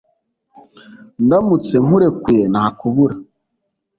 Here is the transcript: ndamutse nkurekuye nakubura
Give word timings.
ndamutse 1.25 1.75
nkurekuye 1.85 2.43
nakubura 2.53 3.15